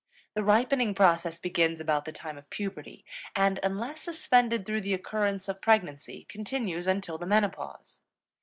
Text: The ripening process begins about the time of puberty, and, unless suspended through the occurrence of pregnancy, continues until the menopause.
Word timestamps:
The 0.33 0.43
ripening 0.43 0.95
process 0.95 1.37
begins 1.37 1.79
about 1.79 2.05
the 2.05 2.11
time 2.11 2.35
of 2.35 2.49
puberty, 2.49 3.05
and, 3.35 3.59
unless 3.61 4.01
suspended 4.01 4.65
through 4.65 4.81
the 4.81 4.95
occurrence 4.95 5.47
of 5.47 5.61
pregnancy, 5.61 6.25
continues 6.27 6.87
until 6.87 7.19
the 7.19 7.27
menopause. 7.27 8.01